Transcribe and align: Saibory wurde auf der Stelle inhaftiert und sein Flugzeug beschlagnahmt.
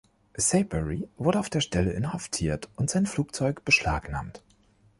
Saibory 0.35 1.07
wurde 1.19 1.39
auf 1.39 1.51
der 1.51 1.61
Stelle 1.61 1.93
inhaftiert 1.93 2.69
und 2.75 2.89
sein 2.89 3.05
Flugzeug 3.05 3.63
beschlagnahmt. 3.63 4.41